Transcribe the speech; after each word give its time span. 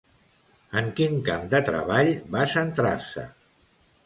En 0.79 0.87
quin 0.99 1.19
camp 1.27 1.45
de 1.51 1.61
treball 1.69 2.11
va 2.37 2.47
centrar-se? 2.57 3.29